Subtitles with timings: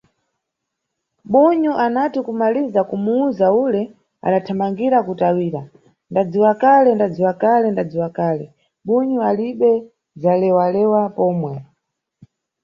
[1.31, 3.81] Bunyu anati kumaliza kumuwuza ule
[4.27, 5.61] adathamangiratu kutawira:
[6.11, 8.45] Ndadziwakale, ndadziwakale, ndadziwakale,
[8.87, 9.71] bunyu alibe
[10.19, 11.53] dzalewalewa pomwe.